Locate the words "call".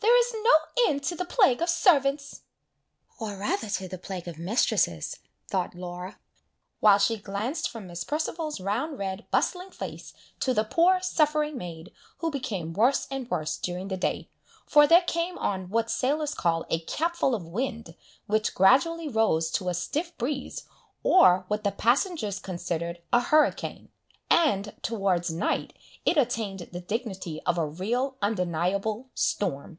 16.34-16.66